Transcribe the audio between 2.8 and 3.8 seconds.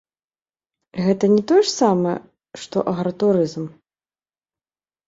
агратурызм?